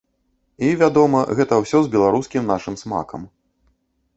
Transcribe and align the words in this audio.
І, 0.67 0.69
вядома, 0.81 1.19
гэта 1.39 1.59
ўсё 1.65 1.77
з 1.83 1.91
беларускім 1.97 2.51
нашым 2.53 2.79
смакам. 2.85 3.21